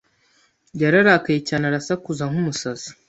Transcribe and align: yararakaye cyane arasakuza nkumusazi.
yararakaye 0.81 1.39
cyane 1.47 1.63
arasakuza 1.67 2.23
nkumusazi. 2.29 2.89